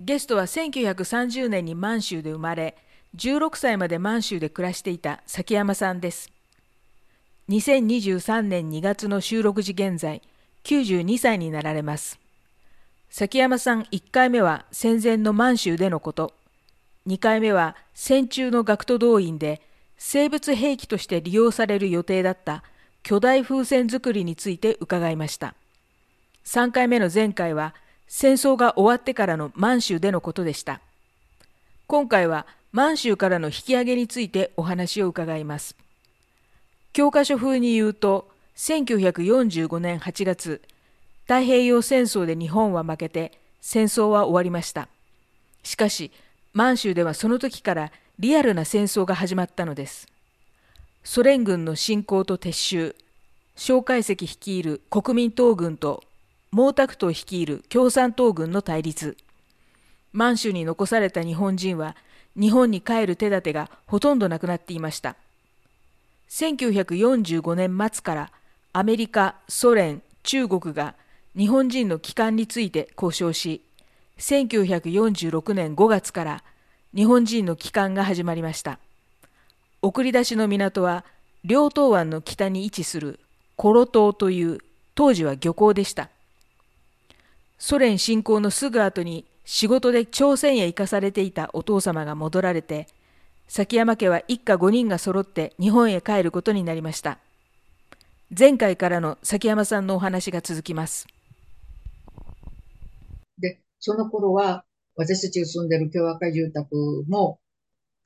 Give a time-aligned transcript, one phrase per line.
[0.00, 2.76] ゲストは1930年に満州で生まれ、
[3.16, 6.30] 16歳まで満州で暮らしていた崎山さんです。
[7.48, 10.22] 2023年2月の収録時現在、
[10.64, 12.18] 92歳になられます。
[13.10, 16.32] 崎山さん1回目は戦前の満州でのこと、
[17.06, 19.62] 2回目は戦中の学徒動員で
[19.96, 22.62] 生物兵器として利用される予定だった
[23.02, 25.54] 巨大風船作りについて伺いました。
[26.44, 27.74] 3回目の前回は
[28.08, 30.80] 戦争が終わってからの満州でのことでした。
[31.86, 35.76] 今回は満州からの引き上げについてお話を伺います。
[36.92, 40.62] 教科書風に言うと、1945年8月、
[41.22, 44.88] 太平洋戦争で日本は負けて戦争は終わりました。
[45.62, 46.10] しかし、
[46.54, 50.08] 満州ではその時からリアルな戦争が始まったのです。
[51.04, 52.96] ソ連軍の侵攻と撤収、
[53.54, 56.02] 蒋介石率いる国民党軍と
[56.50, 59.16] 毛沢東率いる共産党軍の対立。
[60.12, 61.94] 満州に残された日本人は
[62.38, 65.16] 日本に帰る手立てがほとんどなくなっていました。
[66.30, 68.32] 1945年末から
[68.72, 70.94] アメリカソ連中国が
[71.36, 73.62] 日本人の帰還について交渉し
[74.18, 76.42] 1946年5月から
[76.94, 78.78] 日本人の帰還が始まりました。
[79.80, 81.04] 送り出しの港は
[81.44, 83.20] 両東湾の北に位置する
[83.56, 84.58] コロ島という
[84.94, 86.08] 当時は漁港でした。
[87.58, 92.86] ソ連侵攻のすぐ後に仕事で朝鮮へ行かされていたお父様が戻られて、
[93.48, 97.18] 崎山家は一家5人が揃って日本へ帰ることになりました。
[98.36, 101.06] 前回からの崎山さんのお話が続きます。
[103.38, 104.64] で、その頃は
[104.96, 107.40] 私たちが住んでる共和会住宅も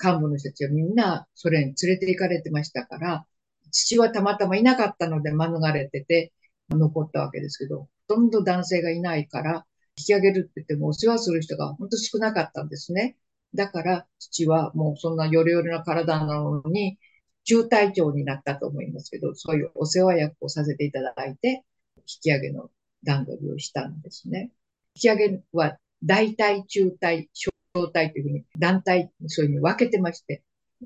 [0.02, 3.26] 幹部の人たちはみんなソ連に連れて行かれてましたから、
[3.70, 6.32] 父はたまたまいなかったので免れてて
[6.70, 13.16] 残ったわけですけど、ほとんど男性がいないから、引き上げるって言ってもお世話する人が本当少なかったんですね。
[13.54, 16.98] だから父はもうそんなヨレヨレな体なのに、
[17.44, 21.64] 中隊長になったと思いますけど、そういうお世話役をさせていただいて、
[21.98, 22.70] 引き上げの
[23.04, 24.50] 段取りをしたんですね。
[24.94, 27.52] 引き上げは大隊、中隊、小
[27.92, 30.42] 隊というふうに団体、そういうふうに分けてまして、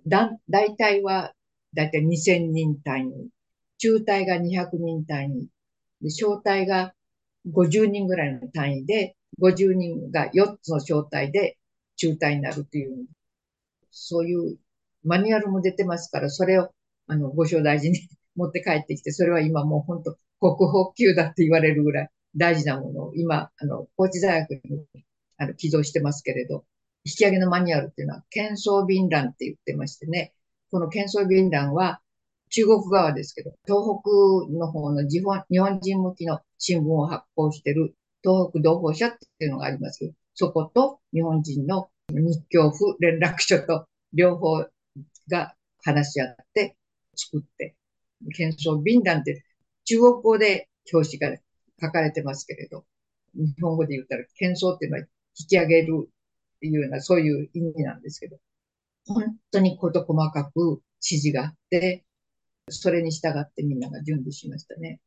[0.06, 0.38] 大
[0.77, 1.33] 隊は
[1.75, 3.28] だいたい2000人単位、
[3.78, 5.48] 中隊が200人単
[6.03, 6.94] 位、小隊が
[7.53, 11.59] 50人ぐらいの単位で、50人が4つの招待で
[11.97, 13.07] 中隊になるという、
[13.91, 14.59] そういう
[15.05, 16.71] マニュアルも出てますから、それを、
[17.07, 18.01] あの、ご正大事に
[18.34, 24.84] 持って帰ってきて、それは今もう本当国宝級だって言われるぐらい大事なものを今、あの、高知大学に
[25.39, 26.65] あの寄贈してますけれど、
[27.05, 30.34] 引き上げのマニュアルっていうのは、喧騒便欄って言ってましてね、
[30.71, 32.01] この喧騒便欄は、
[32.51, 40.12] 中国側ですけど、東北の方の日本日本人向きの新聞を発行している東北同胞社っていうのがあります。
[40.34, 44.66] そこと日本人の日教府連絡所と両方
[45.28, 46.77] が話し合って
[47.15, 47.75] 作って、
[48.37, 49.45] 検証便談って
[49.84, 51.39] 中国語で表紙が
[51.81, 52.84] 書かれてますけれど、
[53.34, 55.05] 日本語で言ったら検証っていうのは
[55.39, 58.39] 引き上げるっていうようなそういう意味なんですけど、
[59.06, 62.05] 本当に事細かく指示があって、
[62.69, 65.00] それに従ってみんなが準備しましたね。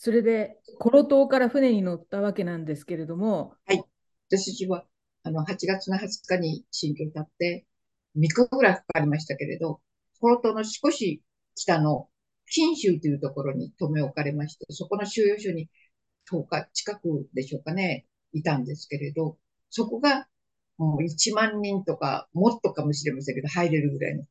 [0.00, 3.54] それで、コロ島から船に乗ったわけなんですけれども。
[3.66, 3.82] はい。
[4.30, 4.84] 私は、
[5.24, 7.66] あの、8月の20日に新居に立って、
[8.14, 9.80] 3日ぐらいかかりましたけれど、
[10.20, 11.20] コロ島の少し
[11.56, 12.08] 北の
[12.48, 15.68] 金州というところに留め置かれまして、そこの収容所に
[16.30, 19.36] 10日近くでしょうかね、いたんですけれど、
[19.68, 20.28] そこが
[20.76, 24.24] もう1万人とか、もっとかもしれませんけど、入れるぐらいの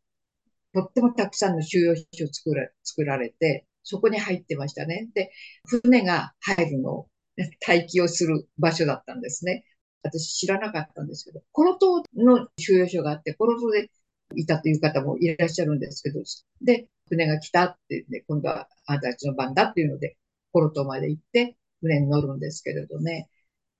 [0.74, 5.07] とってもたくさんの収容所を作ら作られて、そこに入ってましたね。
[5.13, 5.31] で、
[5.66, 7.07] 船が入るのを
[7.66, 9.63] 待機をする場所だったんですね。
[10.04, 13.89] 私知らなかったんですけど、コロ島の収容所があって、コロ島で
[14.36, 16.22] いたという方もいらっしゃるんですけど、
[16.62, 20.18] で、船が来たって言って、今度はあなたたちの番だっていうので、
[20.51, 23.30] コロ島まで行って船に乗るんですけれどね、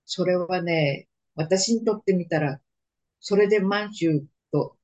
[0.06, 2.60] それはね、私にとってみたら、
[3.20, 4.74] それで満州と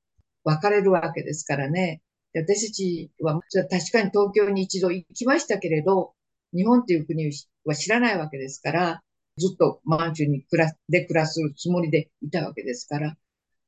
[0.45, 2.03] 別れるわけですからね。
[2.35, 6.15] 私たちは、確かに東京に一度行きましたけれど、
[6.53, 7.31] 日本という国
[7.65, 9.03] は知らないわけですから、
[9.39, 13.17] ずっと満州に暮らで暮らすつもりでいたわけですから、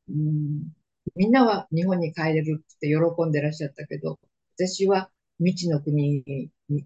[0.08, 0.72] うん、
[1.14, 4.18] みんなは日本に帰れるって喜んでらっしゃったけど、
[4.56, 6.24] 私は未知の国
[6.68, 6.84] に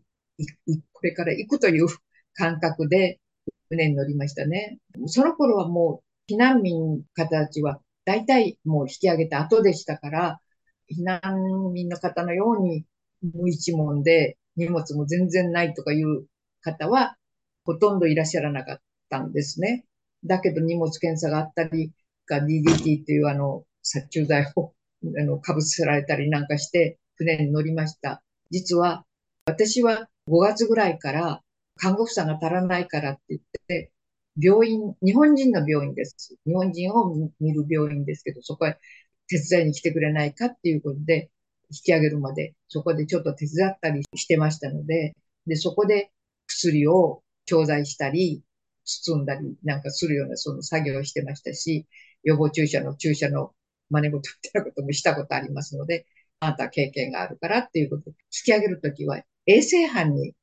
[0.93, 1.87] これから行くという
[2.35, 3.21] 感覚で
[3.69, 4.79] 船に乗りましたね。
[5.07, 10.41] その頃はもう避難民方たちは大体もう引き上げた後でしたから、
[10.91, 12.85] 避難民の方のように
[13.23, 16.27] 無一文で荷物も全然ないとかいう
[16.63, 17.17] 方は
[17.65, 19.85] ほとんどいらっしゃらなかったんですね。
[20.25, 21.93] だけど荷物検査があったり、
[22.29, 24.73] DDT というあの殺虫剤を
[25.05, 28.23] あのかぶせられたりなんかして船に乗りました。
[28.51, 29.05] 実は
[29.47, 31.43] 私は5月ぐらいから
[31.77, 33.93] 看護婦さんが足らないからって言って、
[34.41, 36.37] 病院、日本人の病院です。
[36.47, 38.79] 日本人を見る病院ですけど、そこへ
[39.31, 41.31] 手伝いに来てくれないかっていうことで、
[41.71, 45.15] 引き上げるまで、そこでちょっと手伝ったりしてましたので、
[45.47, 46.11] で、そこで
[46.47, 48.43] 薬を調剤したり、
[48.85, 51.87] 包んだりなんかするようなその作業をしてましたし、
[52.25, 53.53] 予防注射の注射の
[53.89, 56.07] 真似事ってなこともしたことありますので、
[56.41, 58.17] あなた経験があるからっていうことで、引
[58.47, 60.35] き上げるときは衛生班に、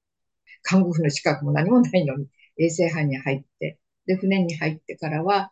[0.61, 5.51] 看護婦の資格も何もないのに、衛生班に入って、で、船に入ってからは、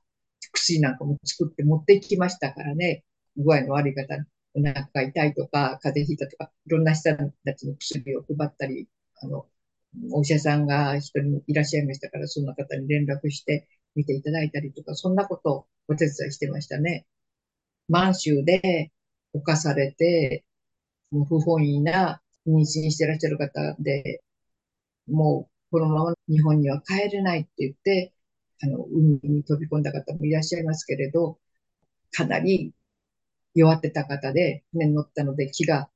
[0.54, 3.04] 薬なんかも作って持ってきましたからね、
[3.38, 4.16] 具合の悪い方、
[4.54, 7.16] お腹が痛いとか、風邪ひいたとか、いろんな人
[7.46, 8.88] たちに薬を配ったり、
[9.22, 9.48] あの、
[10.12, 17.06] お医者さんが一人いらっしゃいましたから、そんな方に連絡して見ていただいたりとか、そんなことをお手伝いしてましたね。
[17.90, 18.92] 満州で
[19.34, 20.46] 犯されて、
[21.12, 24.24] もう不本意な妊娠してらっしゃる方で、
[25.08, 28.14] もうこのまま日本には帰れないって言って、
[28.62, 31.40] あの、海に飛び込んだ方もいらっしゃいますけれど、
[32.12, 32.74] かなり
[33.56, 35.90] 弱ってた方で、船乗ったので気が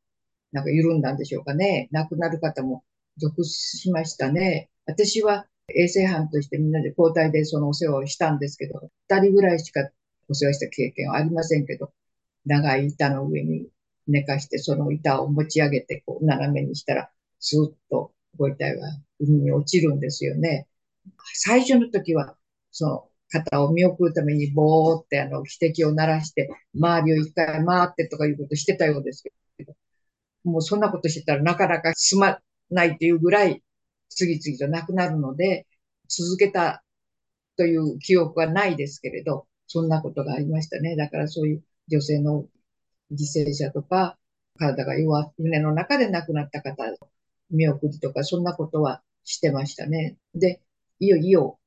[0.51, 1.89] なんか緩んだんでしょうかね。
[1.91, 2.83] 亡くなる方も
[3.17, 4.69] 続しましたね。
[4.85, 5.45] 私は
[5.75, 9.87] 衛生班としてみんなで交代でそのお世話をしたんですけど、二人ぐらいしか
[10.27, 11.91] お世話した経験はありませんけど、
[12.45, 13.67] 長い板の上に
[14.07, 18.87] 寝かして、その板を持ち上げて、こう、斜めにしたら、スーッとご遺体は
[19.19, 20.67] 海に落ちるんですよね。
[21.33, 22.35] 最初の時は、
[22.71, 29.23] その方を見送るために、ぼーってあの、汽笛を鳴らして、周りを一回回ってとかいうことしてたようです
[29.57, 29.75] けど、
[30.43, 32.39] もうそんなことしてたらなかなか進ま
[32.69, 33.63] ないというぐらい、
[34.09, 35.67] 次々と亡くなるので、
[36.07, 36.83] 続けた
[37.57, 40.95] という記憶はないですけれど、そんなことがありましたね。
[40.95, 42.45] だからそういう女性の
[43.11, 44.17] 犠牲者とか、
[44.57, 46.83] 体が弱、船の中で亡くなった方、
[47.51, 50.17] 見送りとか、そんなことはしてましたね。
[50.33, 50.61] で、
[50.99, 51.58] いよいよ、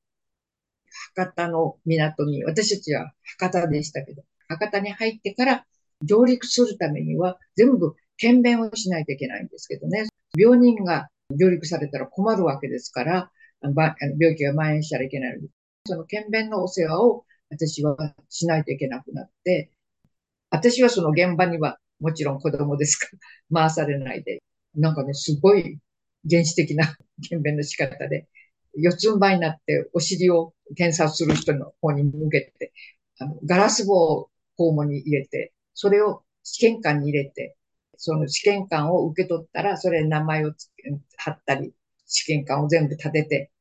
[1.15, 5.65] 博多の港に、私たちは博多でしたけど、博多に入ってから
[6.03, 10.07] 上陸するためには全部検便をしないといけないんですけどね。
[10.37, 13.31] 病人が上陸されたら困るわけですから、
[13.61, 15.47] 病気が蔓延したらいけないので、
[15.85, 19.71] その検便のお世話を私はしないといけなくなって、
[20.49, 23.07] 私はその現場にはもちろん子供ですか
[23.51, 24.43] ら回されないで、
[24.75, 25.79] なんかね、すごい
[26.29, 26.95] 原始的な
[27.27, 28.27] 検便の仕方で、
[28.75, 32.73] 四つん這いになってお尻を検査する人の方に向けて、
[33.19, 37.55] あのガラス棒を肛門に入れて、それを試験管に入れて、
[37.97, 40.53] その試験管を受け取ったら、それ名前を
[41.17, 41.73] 貼ったり、
[42.05, 43.51] 試験管を全部立てて、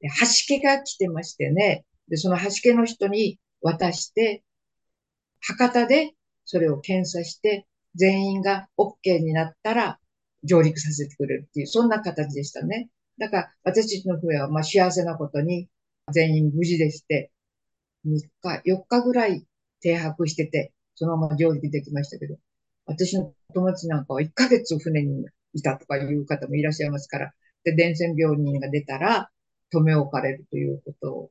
[0.00, 4.44] で、端気が来てましてね、で、その端気の人に渡して、
[5.40, 9.98] 博多でそれを検査して、全員が OK になったら
[10.44, 12.88] 上陸させてくれるっていう、そんな形でしたね。
[13.18, 15.68] だから、私たちの船は、まあ、幸せなことに、
[16.12, 17.30] 全員無事でして、
[18.06, 19.46] 3日、4日ぐらい
[19.80, 22.36] 停泊してて、そのまま上陸できましたけど、
[22.86, 27.32] 私の友達なんかは1ヶ月船にいたとかいう方もいらっしゃいますから、
[27.64, 29.30] で、伝染病人が出たら、
[29.72, 31.30] 止め置かれるということを、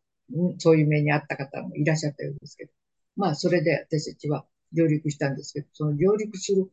[0.60, 2.72] そういう目にあった方もいらっしゃったようですけど、
[3.15, 6.70] まあ、それで私たちは上陸したんですけど、その上陸する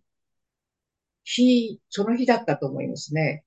[1.24, 3.44] 日、その日だったと思いますね。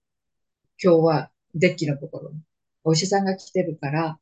[0.82, 2.40] 今日はデッキのところに、
[2.84, 4.20] お医者さんが来てるから、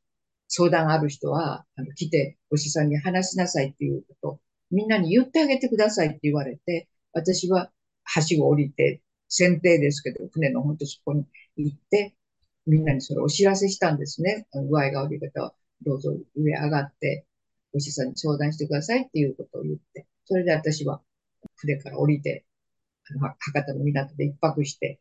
[0.48, 4.40] 相談ある人は、あの、来て、お医者さんに話しなさいっていうこと、
[4.72, 7.72] みんなに言ってあげてくださいって言われて、私は
[8.30, 11.26] 橋を降りて、船底ですけど、船のほんとそこに
[11.58, 12.16] 行って、
[12.66, 14.48] みんなにそれをお知らせしたんですね。
[14.54, 15.54] 具合が悪い方は、
[15.86, 17.26] どうぞ上上がって、
[17.74, 21.02] お医者さんに相談してくださいっていうことを言って、それで私は
[21.56, 22.46] 船から降りて、
[23.10, 25.00] あの博多の港で一泊して、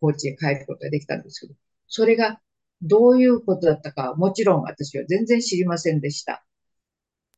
[0.00, 1.54] 高知へ帰ることができたんですけど、
[1.86, 2.40] それが
[2.82, 6.44] どういうことだったか、もちろん私は全然知りませんでした。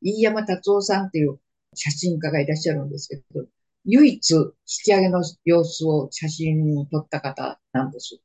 [0.01, 1.39] 飯山達夫さんっていう
[1.73, 3.45] 写真家がいらっしゃるんですけど、
[3.85, 8.19] 唯一引き上げの様子を写真に撮った方なんです。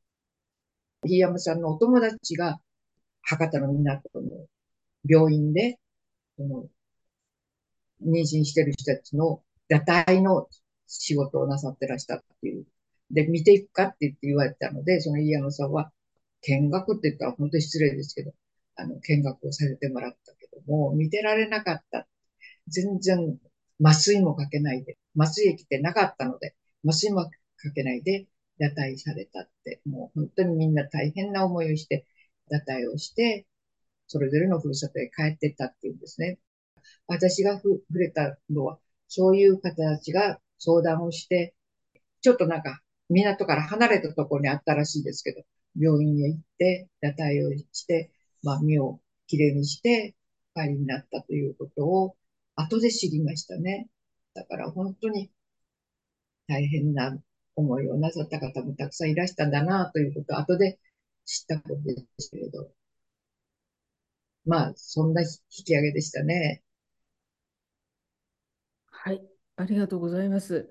[1.05, 2.61] 飯山さんのお友達が
[3.23, 4.47] 博多の港の
[5.09, 5.79] 病院で
[6.37, 6.69] その、
[8.03, 10.49] 妊娠してる人たちの堕胎の
[10.87, 12.52] 仕事をなさってらしたっていう。
[13.13, 15.93] で、見ていくかって言って言われたので、その飯山さんは、
[16.43, 18.33] 見学って言ったら本当に失礼ですけど、
[18.77, 22.09] あの、見学をさせてもらったけども、見てられなかった。
[22.69, 23.39] 全然
[23.83, 26.55] 麻酔もかけないで、麻酔液ってなかったので、
[26.87, 28.27] 麻酔もかけないで
[28.61, 32.07] 堕胎されたって、もう本当にみんな大変な思いをして
[32.51, 33.47] 堕胎をして、
[34.07, 36.39] それぞれのふるさとへ帰ってったっていうんですね。
[37.07, 38.79] 私が触れたのは、
[39.09, 41.55] そういう方たちが相談をして、
[42.21, 42.81] ちょっとなんか
[43.13, 45.43] 港から離れたところにあったらしいですけど、
[45.79, 48.11] 病院へ行って堕胎をして、
[48.43, 50.15] まあ身をきれいにして
[50.55, 52.17] 帰りになったということを
[52.57, 53.89] 後で知りましたね。
[54.35, 55.31] だから本当に
[56.49, 57.19] 大変な
[57.57, 60.79] 思いをなさった方もたくさんいらしたんだなということを後で
[61.25, 62.73] 知ったことですけれど。
[64.45, 65.29] まあ、そんな引
[65.65, 66.63] き上げでしたね。
[68.87, 69.21] はい、
[69.57, 70.69] ありがとうございます。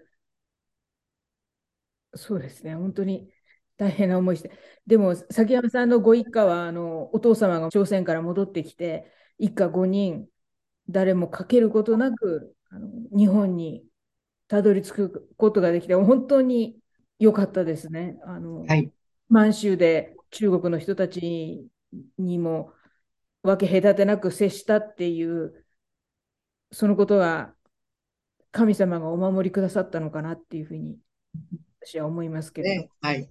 [2.13, 3.31] そうですね、本当に
[3.77, 4.51] 大変な思いして。
[4.85, 10.27] でも、崎山さんのご一家は、あのお父様が朝鮮から戻ってきて、一家5人、
[10.89, 13.85] 誰もかけることなくあの日本に
[14.47, 16.77] たどり着くことができて、本当に
[17.19, 18.19] 良かったですね。
[18.25, 18.91] あの、はい、
[19.29, 21.67] 満州で中国の人たち
[22.17, 22.73] にも
[23.43, 25.65] 分け隔てなく接したっていう、
[26.71, 27.53] そのことは
[28.51, 30.97] 神様がお守りくださったのかなっていうふうに
[31.83, 32.81] 私は思いますけれど。
[32.83, 33.29] ね、はい、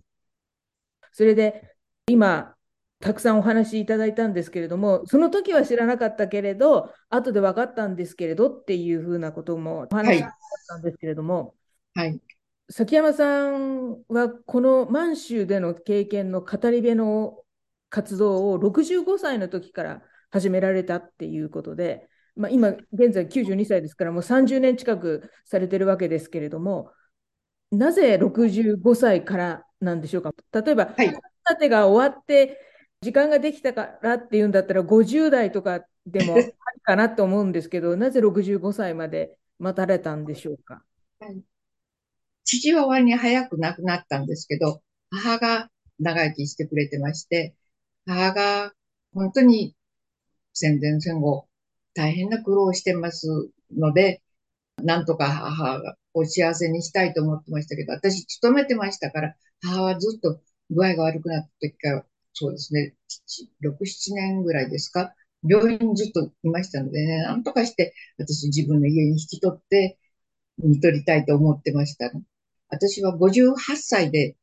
[1.13, 1.75] それで
[2.07, 2.55] 今
[3.01, 10.29] たくさんお話しいただいたんですけれども、その時は知らなかったけれど、後で分かったんですけれどっていうふうなこともお話しっ
[10.71, 11.55] たんですけれども、
[11.95, 12.21] はい、
[12.71, 17.39] 崎山さんはこの満州での経験の語り部の
[17.89, 26.93] 活動を65歳の時から始められたっていうことで、まあ、今現在92歳ですからもう30年近くされてるわけですけれども
[27.71, 30.33] なぜ65歳からなんでしょうか？
[30.53, 32.59] 例えば、はい、子育てが終わって
[33.01, 40.83] 時間ができたからっていうんだったら50代とかでもあるかなと思うんですけど、 なぜ65歳まで待たれたんでしょうか？
[41.21, 41.41] はい、
[42.45, 47.55] 父は割に早く亡くなったんですけど、母が長生きしてくれてまして、
[48.07, 48.73] 母が
[49.15, 49.77] 本当に
[50.53, 51.47] 戦前戦後
[51.95, 53.29] 大変な苦労をしてます
[53.77, 54.23] ので、
[54.83, 55.81] なんとか母
[56.15, 60.41] を幸せにしたいと思ってましたけど、私勤めてましたから、母はずっと
[60.71, 62.95] 具合が悪くなった時からそうですね、
[63.63, 69.99] 6、7年ぐらいですか、病院にずっといましたのでね、なんとかして私自分の家に引き取って
[70.59, 72.11] 見取りたいと思ってました。
[72.69, 74.37] 私は58歳で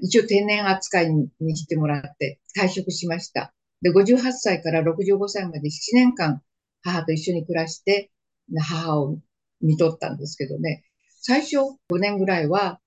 [0.00, 1.10] 一応定年扱い
[1.40, 3.52] にしてもらって退職しました。
[3.82, 6.42] で、58歳から65歳まで7年間
[6.82, 8.10] 母と一緒に暮らして
[8.56, 9.18] 母を
[9.60, 10.84] 見とったんですけどね、
[11.24, 12.80] 最初5年ぐらいは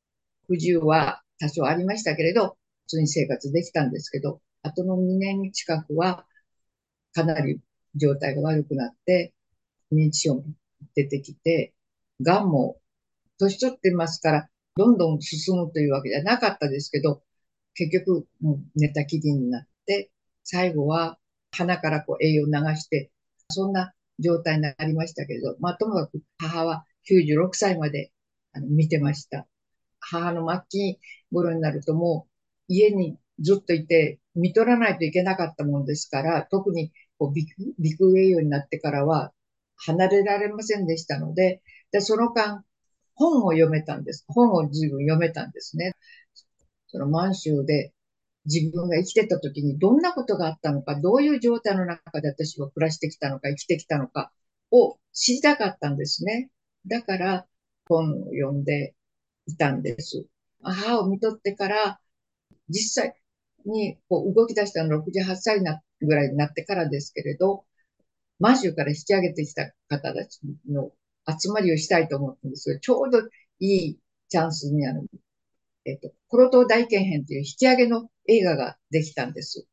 [0.47, 6.25] 不自由は多少ありましたけれど、普通に生活できたんですけど、後の2年近くは、
[7.13, 7.61] かなり
[7.95, 9.33] 状態が悪くなって、
[9.93, 10.43] 認知症も
[10.95, 11.73] 出てきて、
[12.19, 12.77] 癌も
[13.39, 17.23] 年取ってますから、どんどん進むというわけじゃなかったですけど、
[17.73, 20.11] 結局、もう寝たきりになって、
[20.43, 21.17] 最後は
[21.51, 23.11] 鼻からこう栄養を流して、
[23.49, 28.11] そんな状態になりましたけど、まあ、ともかく母は96歳まで
[28.55, 29.47] あの見てました。
[29.99, 30.99] 母の末期
[31.31, 32.31] 頃になるともう
[32.67, 37.47] 家にずっといて、見取らないといけなかったもんですから、特にこうビ
[37.79, 39.33] ビク栄養になってからは
[39.77, 42.63] 離れられませんでしたので、でその間、
[43.15, 44.25] 本を読めたんです。
[44.27, 45.93] 本を随分読めたんですね。
[46.87, 47.93] その満州で
[48.45, 54.31] 自分が生きてた時にどんなことがあったのか、どういう状態の中で私は暮らしてきたのか、生きてきたのか
[54.71, 56.49] を知りたかったんですね。
[56.87, 57.45] だから
[57.87, 58.95] 本を読んで
[59.47, 60.25] いたんです。
[60.61, 61.99] 母を見とってから
[62.69, 63.13] 実際
[63.65, 65.59] にこう動き出したのは68歳
[66.01, 67.65] ぐらいになってからですけれど、
[68.39, 70.39] 満州から引き上げてきた方たち
[70.69, 70.91] の
[71.27, 73.19] 集まりをしたいと思ったんですが、ちょうど
[73.59, 73.99] いい
[74.29, 75.03] チャンスにあの、
[75.85, 79.67] えっ、と、コロト大剣編という引き上げの映画ができたんです。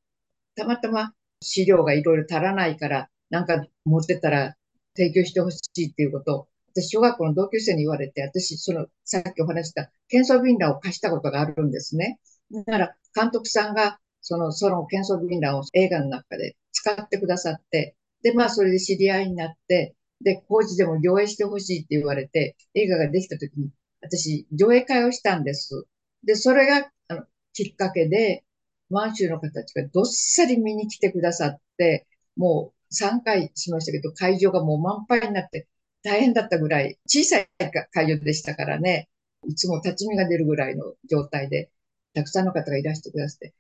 [0.55, 4.57] たまたま資料がいろいろ足らないから、なんか持ってたら
[4.97, 12.19] 提供してほしいっていうことを、私、小学校の同級生に言われて、私、その、さっきお話した、ケンソビンラを貸したことがあるんですね。
[12.51, 25.87] だから、監督さんが、その、その、ケンソビンラを映画の中で使ってくださって、で、まあ、それで知り合いになって、で、工事でも上映してほしいって言われて、映画ができた時に、私、上映会をしたんです。
[26.25, 28.45] で、それが、あの、きっかけで、
[28.91, 35.67] 満州の方たちがどっさり見に来てくださって、もう3回しましたけど、会場がもう満杯になって、
[36.03, 37.49] 大変だったぐらい小さい
[37.93, 39.09] 会場でしたからね、
[39.47, 41.71] いつも立ち見が出るぐらいの状態で、
[42.15, 43.55] たくさんの方がいらしてくださって、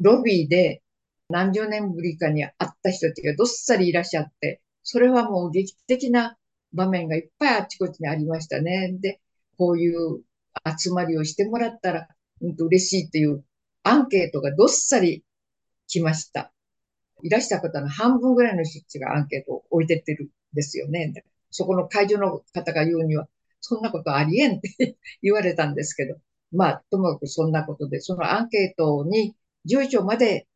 [0.00, 0.82] ロビーで
[1.28, 6.36] 何十年ぶりかに会った人たちがどっさりいらっしゃって、それはもう劇的な
[6.72, 8.94] 場面がいっぱいあちこちにありましたね。
[9.00, 9.20] で、
[9.56, 10.22] こういう
[10.78, 12.08] 集まりをしてもらったら、
[12.40, 13.44] うんと嬉しいっていう
[13.84, 15.24] アンケートがどっさり
[15.86, 16.52] 来ました。
[17.22, 21.12] いらした方の半分ぐらいの人たちがアンケートを置いてってるんですよね。
[21.54, 23.28] そこの会場の方が言うには、
[23.60, 26.16] そんなことありえんって 言われたんですけど、
[26.50, 30.48] まあ、ともかくそんなことで、そのアンケートに住所まで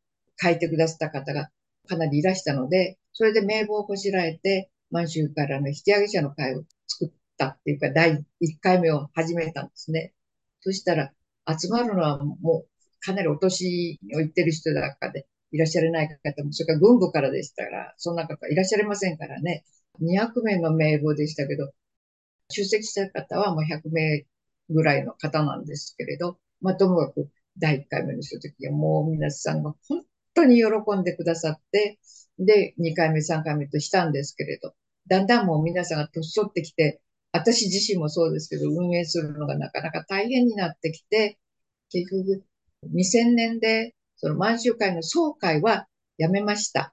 [0.42, 1.50] 書いてくださった方が
[1.86, 10.12] かなりいらしたので、それで名簿をこしらえて、満州からの引き上げ者の会を作ったっていうか、第1回目を始めたんですね。
[10.60, 11.12] そしたら、
[11.46, 19.64] 集まるのはもうかなりお年をいってる人だからで、いらっしゃらない方も、それから軍部からでしたら、そんな方いらっしゃいませんからね。
[20.00, 21.72] 200名の名簿でしたけど、
[22.50, 24.26] 出席した方はもう100名
[24.70, 31.98] ぐらいの方なんですけれど、まあ、ともかく第1回目のした時はもう皆さんが本当に喜んでくださって、
[32.38, 34.74] で、2回目、3回目としたんですけれど、
[35.08, 37.00] だんだんもう皆さんが年取ってきて、
[37.32, 41.38] 私自身もそうですけど、運営するのがなかなか大変になってきて、
[41.90, 42.44] 結局、
[42.92, 45.86] 2000年で、その満州会の総会は
[46.18, 46.92] やめました。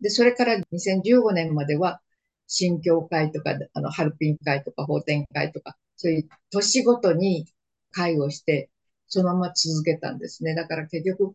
[0.00, 2.00] で、それから2015年までは、
[2.46, 7.46] 新教会とか、あの、ハルピン会とか、法典会とか、そういう年ごとに
[7.92, 8.70] 会をして、
[9.06, 10.54] そのまま続けたんですね。
[10.54, 11.34] だから結局、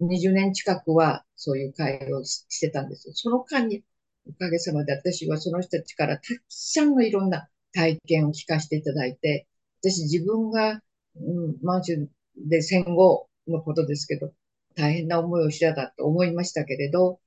[0.00, 3.14] 20年近くはそういう会をしてたんですよ。
[3.14, 3.84] その間に、
[4.28, 9.46] おかげさまで私はその人たちからたくさんのいろんな体験を聞かせていただいて、
[9.82, 10.80] 私自分が、
[11.16, 14.32] うん、満州で戦後のことですけど、
[14.80, 17.20] 大変な思いをしただと思いましたけれど、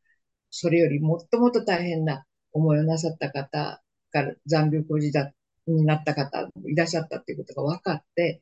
[0.49, 3.81] それよりもっともっと大変な思いをなさった方
[4.11, 5.31] が残留孤児だ
[5.67, 8.41] になった方もいらっしゃったっていうことが分かって、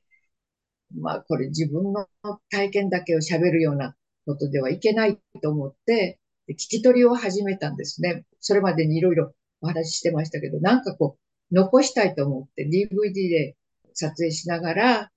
[0.97, 2.07] まあこれ自分の
[2.49, 3.95] 体験だけを喋るような
[4.25, 6.19] ことではいけないと思って、
[6.49, 8.23] 聞き取りを始めたんですね。
[8.39, 11.17] それまでにいろいろお話ししてましたけど、なんかこ
[11.51, 13.55] う、残したいと思って DVD で
[13.93, 15.11] 撮影しながら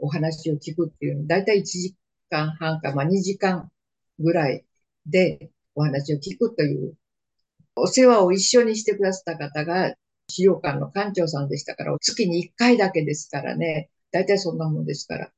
[0.00, 1.94] お話を聞くっていうの、だいたい1時
[2.30, 3.70] 間半か、まあ2時間
[4.18, 4.64] ぐらい
[5.06, 6.94] でお話を聞くという、
[7.76, 9.94] お世話を一緒にしてくださった方が
[10.28, 15.30] 資料館の館長さんでしたから、月に1回だけですからね、だいたいそんなもんですから、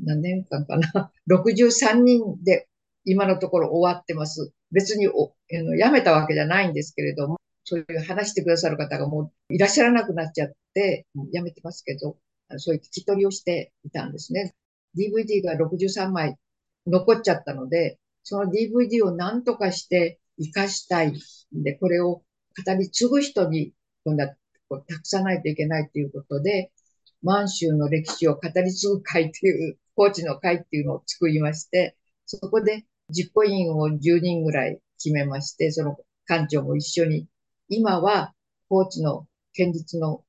[0.00, 2.68] 何年間かな、 63人で
[3.04, 4.52] 今のところ終わってます。
[4.72, 12.16] 別にお辞めたわけじゃないんですけれども、そういう話してくださる方がもういらっしゃらなくなっちゃって、辞めてますけど、
[12.58, 14.54] そういう聞き取りをしていたんですね。
[14.96, 16.36] DVD が63枚
[16.86, 21.12] 残っちゃったので、その DVD を何とかして活かしたい。
[21.52, 22.22] で、これを
[22.64, 23.72] 語り継ぐ人に
[24.04, 26.72] 今度は託さないといけないということで、
[27.22, 37.26] 満州の歴史を語り継ぐ会っていう、コーチの会っていうのを作りまして、そこで実行委員を10人ぐらい決めまして、その館長も一緒に、
[37.68, 38.34] 今は
[38.68, 40.22] 高知の県立の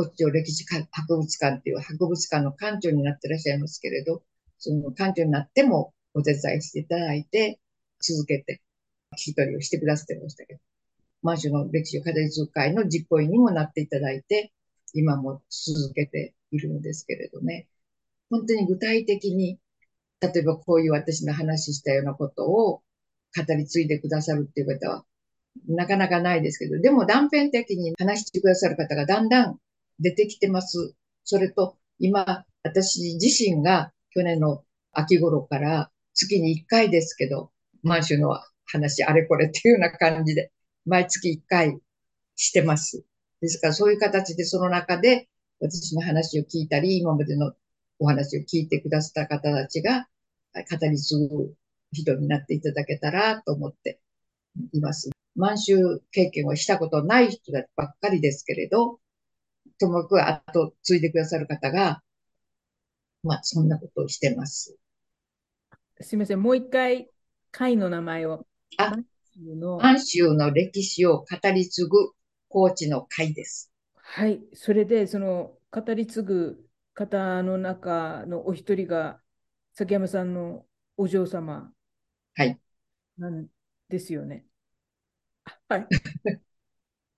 [0.00, 4.22] 国庁歴史博物館っていう博物館の館長になってらっしゃいますけれど、
[4.58, 7.58] その館長になってもお手伝いしていただいて、
[8.00, 8.62] 続けて
[9.14, 10.60] 聞き取りをしてくださってましたけど、
[11.22, 14.52] 満州の歴史を語り継ぐ会の実行委員にもなっていただいて、
[14.94, 17.68] 今も続けているんですけれどね。
[18.30, 19.58] 本当に具体的に、
[20.20, 22.82] 例えばこういう私の話したようなことを
[23.36, 25.04] 語り継いでくださるっていう方は、
[25.68, 29.58] なかなかないですけど、でも断片的に話してくださる方がだんだん
[30.00, 30.94] 出てきてます。
[31.24, 40.50] それと、今、私自身が去年の秋頃から月に1回ですけど、満州の話あれこれっていうような感じで、
[40.86, 41.78] 毎月1回
[42.36, 43.04] してます。
[43.40, 45.28] ですからそういう形でその中で
[45.60, 47.52] 私の話を聞いたり、今までの
[47.98, 50.08] お話を聞いてくださった方たちが
[50.54, 51.54] 語り継ぐ
[51.92, 54.00] 人になっていただけたらと思って
[54.72, 55.10] います。
[55.36, 58.98] 満州経験をしたことない人ばっかりですけれど、
[59.78, 62.02] ともかく後継いでくださる方が、
[63.22, 64.78] まあ、そんなことをしてます。
[66.00, 67.10] すみません、もう一回、
[67.52, 68.46] 会の名前を。
[68.78, 68.96] あ、
[69.78, 72.12] 満州の歴史を語り継ぐ
[72.48, 73.70] 高知の会です。
[73.94, 79.20] はい、それで、その語り継ぐ方の中のお一人が、
[79.74, 81.72] 崎山さんのお嬢様。
[82.34, 82.60] はい。
[83.18, 83.46] なん
[83.88, 84.46] ですよね。
[85.68, 85.86] はい。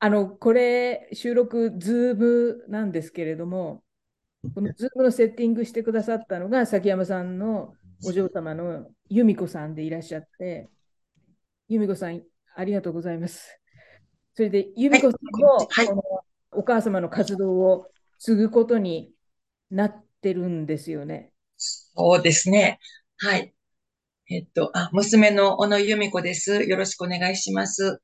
[0.05, 3.85] あの、これ、収録、ズームなんですけれども、
[4.53, 10.69] このズームのセッティングしてくださったのが、崎山さんのお嬢様の由美子さんでいらっしゃって、
[11.69, 12.21] 由美子さん、
[12.57, 13.61] ありがとうございます。
[14.35, 16.03] それで、由美子さんも、はいこの
[16.51, 17.87] お母様の活動を
[18.19, 19.13] 継ぐことに
[19.71, 21.31] なってるんですよね。
[21.57, 22.81] そうですね。
[23.19, 23.55] はい。
[24.29, 26.65] えっと、あ、娘の小野由美子です。
[26.65, 28.03] よろしくお願いします。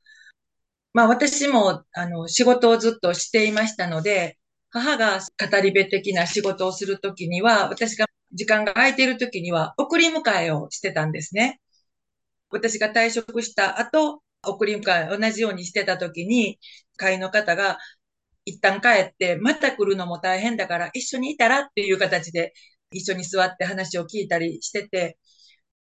[0.98, 4.36] まあ私も、あの、仕事をずっとしていましたので、
[4.70, 11.60] 母が語り部的な仕事をするときには、私が時間が空いているときには、送り迎えをしてたんですね。
[12.50, 16.58] 私が退職した後、送り迎え同じようにしてたときに、
[16.96, 17.78] 会員の方が、
[18.44, 22.54] 一旦帰って、また来るのも大変だから、一緒にいたらっていう形で、
[22.90, 25.16] 一緒に座って話を聞いたりしてて、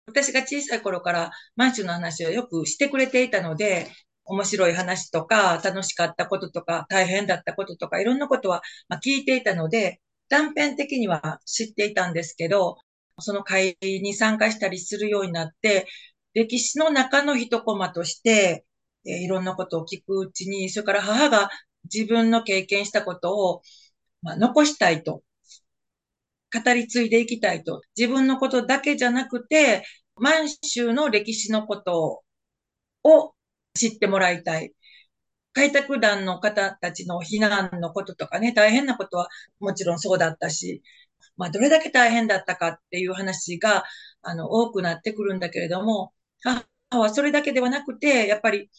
[0.05, 3.89] 私が小さい頃からマンションの話をよくしてくれていたので、
[4.29, 8.61] 面白い話とか、楽しかったこととか、大変だったこととか、いろんなことは
[9.03, 12.77] 聞いていたので、断片的には知っていたんですけど、
[13.19, 15.87] その会に参加したりするようになって、
[16.33, 18.65] 歴史の中の一コマとして、
[19.05, 21.49] えいろんなことを聞くうちに、それから母が
[21.91, 23.61] 自分の経験したことを、
[24.21, 25.23] まあ、残したいと。
[26.51, 27.81] 語り継いでいきたいと。
[27.97, 29.83] 自分のことだけじゃなくて、
[30.15, 32.23] 満州の歴史のこと
[33.03, 33.33] を
[33.73, 34.73] 知ってもらいたい。
[35.53, 39.27] 開拓団の方たちの避難のこととかね、大変なことは
[39.59, 40.83] もちろんそうだったし、
[41.37, 43.83] まあ、どれだけ大変だったかっていう話が、
[44.21, 48.69] あの、多くなってくるんだけれども、母はそれだけではなくて、やっぱり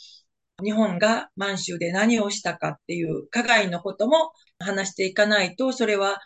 [0.63, 6.21] 日本が満州で何をしたかっていう加害のことも話していかないと、それは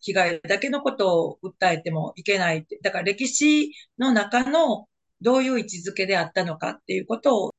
[0.00, 2.66] 被害だけのことを訴えてもいけない。
[2.82, 4.86] だから歴史の中の
[5.20, 7.54] どういう位置づけであったのかっていうことを、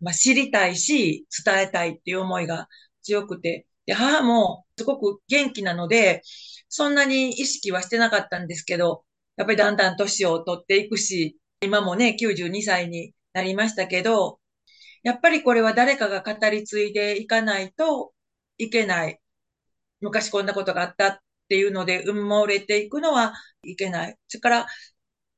[0.00, 2.68] まあ、知りたいし、伝えたいっていう思いが
[3.02, 3.66] 強くて。
[3.86, 6.22] で、母もすごく元気なので、
[6.68, 9.04] そんなに意識はしてなかったんですけど、
[9.36, 14.40] やっぱりだんだん年を取っていくし、今もね、92歳になりましたけど、
[15.02, 18.12] やっぱりこれは誰かが語り継いでいかないと
[18.58, 19.20] いけない。
[20.00, 24.16] 昔こんなことがあったっていうので埋もれていくのはいけない。
[24.28, 24.66] それから、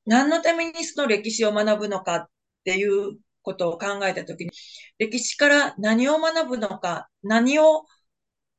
[0.05, 2.27] 何のためにその歴史を学ぶのかっ
[2.65, 4.51] ていうことを考えたときに、
[4.99, 7.85] 歴史から何を学ぶのか、何を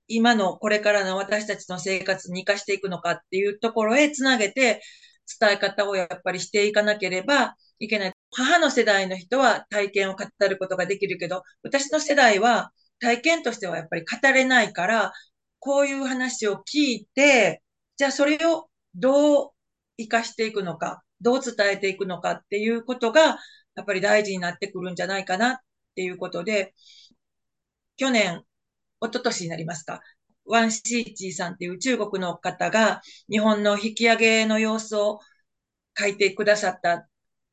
[0.08, 4.82] 今のこれからの私たちの生活に活かしていくのかっていうところへつなげて
[5.40, 8.12] 伝え方をやっぱりしていかなければいけない。
[8.32, 15.12] 母の世代の人は体験を語ることができるけど、私の世代は体験としてはやっぱり語れないから、
[15.58, 17.62] こういう話を聞いて、
[17.96, 19.50] じゃあそれをどう
[19.98, 23.38] 活かしていくのか、どう伝えていくのかっていうことが、
[23.76, 25.58] やっぱり大事になってくるんじゃないかなっ
[25.94, 26.74] ていうことで、
[27.96, 28.44] 去年、
[29.00, 30.00] 一昨年になりますか、
[30.44, 35.20] ワンシーチーさんっていう中国の方が日本の引き上げの様子を
[35.98, 37.08] 書いてくださった、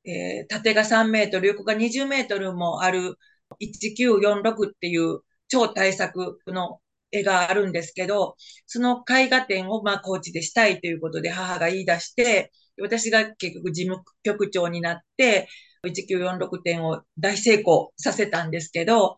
[0.06, 3.18] えー縦が3メートル、横が20メートルもある。
[3.62, 8.36] 1946っていう超大作の絵があるんですけど、
[8.68, 12.52] その絵画展をまあ高知でしたいということで母が言い出して、
[12.82, 15.50] 私が結局事務局長になって、
[15.84, 19.16] 1946展を大成功させたんですけど、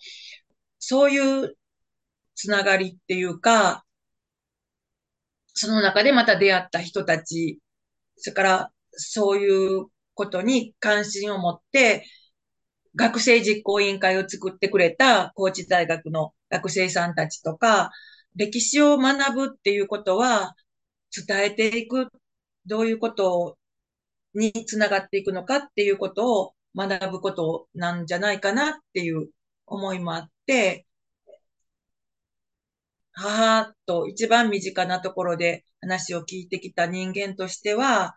[0.79, 1.55] そういう
[2.35, 3.85] つながりっていうか、
[5.53, 7.59] その中でまた出会った人たち、
[8.17, 12.05] それからそういうことに関心を持って、
[12.95, 17.91] 学生実行委員会を作ってくれた高知大学の学生さんたちとか、
[18.35, 20.55] 歴史を学ぶっていうことは
[21.15, 22.07] 伝えていく、
[22.65, 23.57] どういうことを
[24.33, 29.29] につながっていくのかっていうことを学ぶことなんじゃないかなっていう
[29.65, 30.85] 思いもあって、
[33.13, 38.15] 母と一番身近なところで話を聞いてきた人間としては、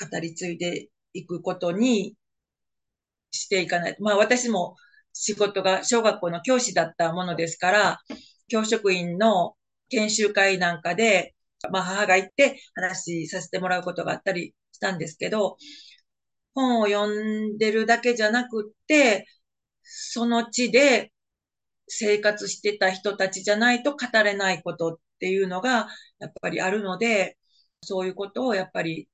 [0.00, 2.16] 語り継いでいくことに
[3.30, 3.96] していかない。
[4.00, 4.76] まあ私も
[5.12, 7.98] 仕事が小学校の教師だったものですから、
[8.48, 9.54] 教職員の
[9.90, 11.34] 研修会なんかで、
[11.70, 15.56] まあ母が行って話させてもらうことがあったりしたんですけど、
[16.54, 17.08] 本を読
[17.52, 19.26] んでるだけじゃなくって、
[19.82, 21.12] その地で
[21.88, 27.38] 生活してた人たちじゃないと語れないことっていうのがやっぱりあるので、
[27.82, 29.08] そういうことをやっぱり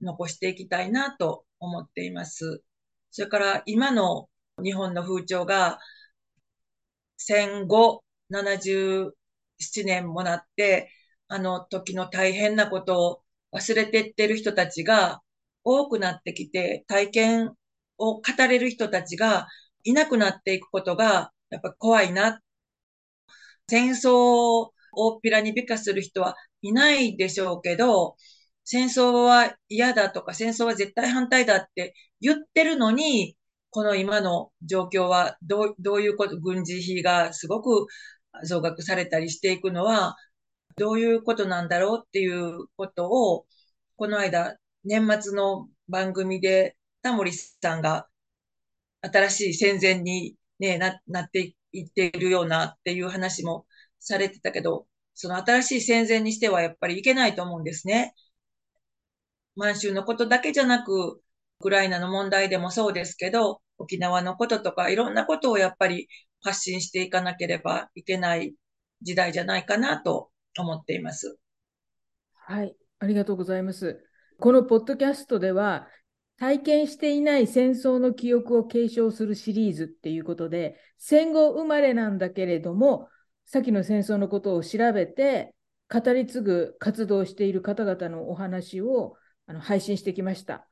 [0.00, 2.62] 残していきたいなと思っています。
[3.10, 4.28] それから今の
[4.62, 5.78] 日本の風潮が
[7.16, 9.12] 戦後77
[9.64, 10.90] 年もなって、
[11.30, 15.22] あの時の大変なことを忘れてってる人たちが
[15.64, 17.54] 多くなってきて、体験
[17.98, 19.46] を語れる人たちが
[19.84, 22.40] いなくなっていくことがやっぱ怖いな。
[23.68, 24.12] 戦争
[24.62, 28.16] を大っぴらに美化する人はいないでしょうけど、
[28.64, 33.36] 戦争は嫌だとか戦争は絶対反対だって言ってるのに、
[33.70, 37.86] この今の状況はどう、どういうこと、軍事費がすごく
[38.44, 40.16] 増額されたりしていくのは、
[40.76, 43.46] どういうことなんだろうっていうことを、
[43.96, 48.08] この間、年末の番組でタモリさんが
[49.02, 53.66] 新しい戦前に、ね、な、なっていっているようなっていう話も
[53.98, 58.14] されてたけど、その新しい戦前にしてはやっぱりいけないと思うんですね。
[59.56, 61.22] 満州のことだけじゃなく、
[61.60, 66.08] ウクライナの問題でもそうですけど、沖縄のこととかいろんなことをやっぱり
[66.42, 68.54] 発信していかなければいけない
[69.02, 71.38] 時代じゃないかなと思っています。
[72.32, 74.04] はい、ありがとうございます。
[74.38, 75.88] このポッドキャストでは、
[76.38, 83.08] 体験していない戦争の記憶を継承するシリーズっていうことで、戦後生まれなんだけれども、
[83.44, 85.54] 先の戦争のことを調べて、
[85.92, 90.66] 語り継ぐ活動をしている方々のお話をあの配信してきました。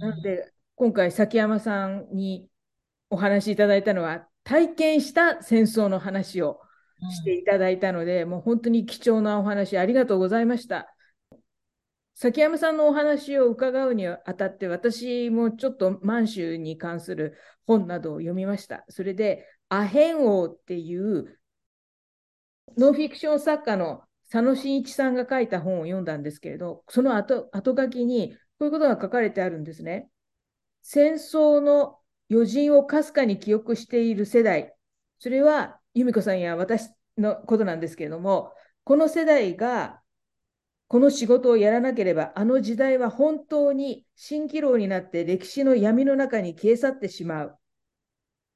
[0.00, 2.48] なので、今回、崎山さんに
[3.10, 6.60] お話しいただいたのは、体験した戦争の話を
[7.10, 10.94] していただいたので、もう本当に貴重なお話ありがとうございました。
[12.14, 17.36] 崎山さんのお話を伺うにあたって、私もちょっと満州に関する
[17.66, 18.84] 本などを読みました。
[18.88, 21.38] それで、アヘン王っていう
[22.76, 30.08] ノンフィクション作家の佐野真一さんが書いた本を読んだんですけれど、その後後書きにこういうことが書かれてあるんですね。
[30.82, 31.98] 戦争の
[32.30, 34.74] 余人をかすかに記憶している世代、
[35.18, 38.52] それは由美子さんや私のことなんですけれども、
[38.84, 40.00] この世代が
[40.88, 47.58] この仕事をやらなければ、あの時代は本当に蜃気楼になって歴史の闇の中に消え去ってしまう。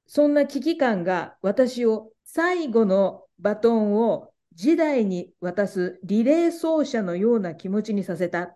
[0.05, 8.55] そんな危機感が私を最後のバトンを時代に渡すリレー奏者のような気持ちにさせた。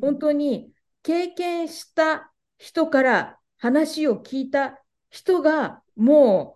[0.00, 0.72] 本当に
[1.02, 6.55] 経験した人から話を聞いた人がも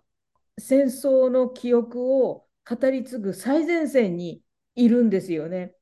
[0.61, 4.41] 戦争の記憶を語り継ぐ最前線に
[4.75, 5.73] いるんですよね。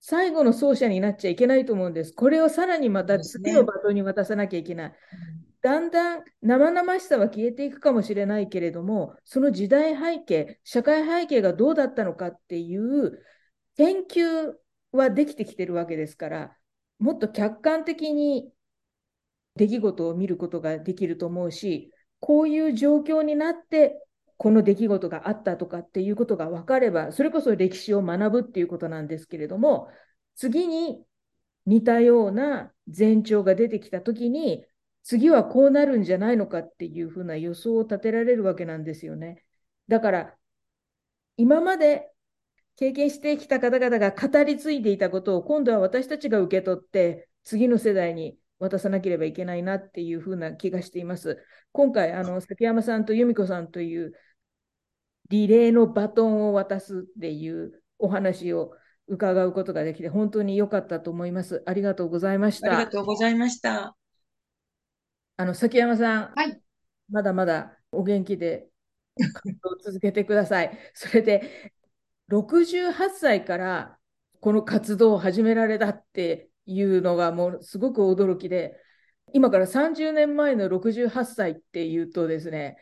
[0.00, 2.12] 最後の奏者になっちゃいけないと思うんです。
[2.12, 4.92] これをさらにまた次のバトンに渡さなきゃいけない。
[5.60, 13.22] だんだん生々しさは消えていくかもしれないけれども、その時代背景、社会背景がどうだったのかっていう
[13.76, 14.54] 研究
[14.92, 16.56] はできてきてるわけですから、
[16.98, 18.52] もっと客観的に
[19.56, 24.00] 出来事を見ることができると思うし、こういう状況になって、
[24.36, 29.88] この出来事があったとかっていうことが分かれば、それこそ歴史を学ぶっていうことなんですけれども、
[30.36, 31.04] 次に
[31.66, 34.64] 似たような前兆が出てきたときに、
[35.02, 39.44] 次はこうなるんじゃないのかっていうふうな予想を立てられるわけなんですよね。
[39.88, 40.34] だから、
[41.36, 42.10] 今まで
[42.76, 51.38] 経験してきた方々が語り継いでいたことを今度は私たちが受け取って次の世代に渡さなければいけないなっていうふうな気がしています。
[51.72, 54.12] 今回、あの崎山さんと由美子さんという
[55.28, 58.72] リレーのバトンを渡すっていうお話を
[59.06, 61.62] 伺うことができて本当に良かったと思います。
[61.66, 62.76] ありがとうございました。
[62.76, 63.96] ありがとうございました。
[65.36, 66.60] あの、崎山さん、はい。
[67.10, 68.68] まだまだお元気で
[69.16, 70.78] 活動を続けてください。
[70.94, 71.72] それで、
[72.28, 73.98] 68歳から
[74.40, 78.76] この活動を始められたっていうのがもうすごく驚きで、
[79.32, 82.76] 今から30年前の68歳っていうとですね、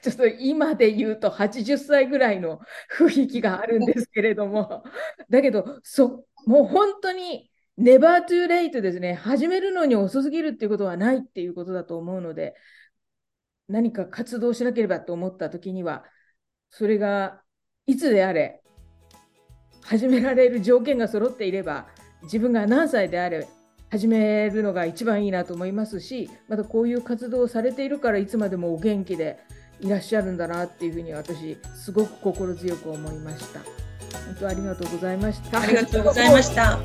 [0.00, 2.60] ちょっと今で言うと80歳ぐらいの
[2.96, 4.84] 雰囲気があるんですけれども、
[5.28, 9.14] だけど、そもう本当にネバートゥーレイトですね。
[9.14, 12.54] 始めるのに遅すぎるっていうことはないっていうことだと思うので、
[13.68, 16.04] 何か活動しなければと思った時には、
[16.70, 17.42] それが
[17.86, 18.62] いつであれ、
[19.82, 21.88] 始められる条件が揃っていれば、
[22.22, 23.46] 自分が何歳であれ、
[23.88, 29.38] 始めるのが一番いいなと思いますし、またこういう活動をされているから、いつまでもお元気で
[29.80, 33.60] いらっしゃるんだなっていうふうに私、すごく心強く思いました。
[34.26, 35.60] 本当ありがとうございました。
[35.60, 36.78] ありがとうございました。